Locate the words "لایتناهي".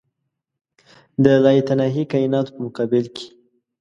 1.43-2.03